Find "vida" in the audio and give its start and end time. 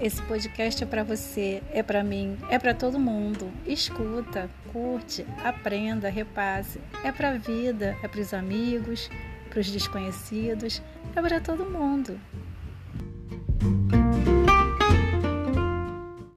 7.36-7.96